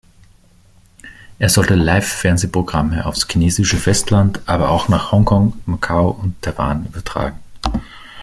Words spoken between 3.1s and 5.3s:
chinesische Festland, aber auch nach